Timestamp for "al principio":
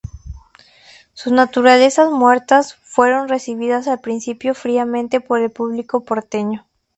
3.87-4.55